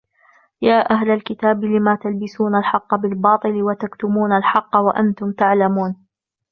يَا 0.61 0.89
أَهْلَ 0.91 1.11
الْكِتَابِ 1.11 1.63
لِمَ 1.63 1.95
تَلْبِسُونَ 1.95 2.55
الْحَقَّ 2.55 2.95
بِالْبَاطِلِ 2.95 3.63
وَتَكْتُمُونَ 3.63 4.31
الْحَقَّ 4.33 4.77
وَأَنْتُمْ 4.77 5.31
تَعْلَمُونَ 5.31 6.05